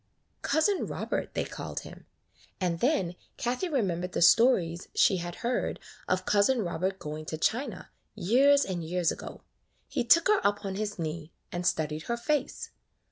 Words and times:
Cousin 0.41 0.87
Robert 0.87 1.35
they 1.35 1.45
called 1.45 1.81
him; 1.81 2.07
and 2.59 2.79
then 2.79 3.13
Kathie 3.37 3.69
remembered 3.69 4.13
the 4.13 4.21
stories 4.23 4.87
she 4.95 5.17
had 5.17 5.35
heard 5.45 5.79
of 6.07 6.25
Cousin 6.25 6.63
Robert 6.63 6.97
going 6.97 7.23
to 7.25 7.37
China 7.37 7.91
years 8.15 8.65
and 8.65 8.83
years 8.83 9.11
ago. 9.11 9.43
He 9.87 10.03
took 10.03 10.27
her 10.27 10.41
up 10.43 10.65
on 10.65 10.73
his 10.73 10.97
knee 10.97 11.31
and 11.51 11.67
studied 11.67 12.01
her 12.07 12.17
face. 12.17 12.71